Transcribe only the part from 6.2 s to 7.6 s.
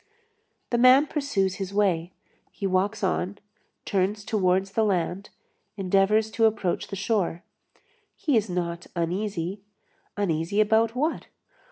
to approach the shore.